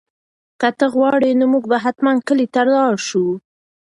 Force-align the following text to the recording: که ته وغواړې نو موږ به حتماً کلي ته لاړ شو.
که 0.59 0.69
ته 0.77 0.85
وغواړې 0.89 1.31
نو 1.39 1.45
موږ 1.53 1.63
به 1.71 1.77
حتماً 1.83 2.11
کلي 2.27 2.47
ته 2.53 2.61
لاړ 2.73 2.93
شو. 3.07 3.25